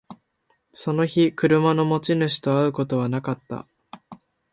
[0.73, 3.67] その日、車の持ち主と会うことはなかった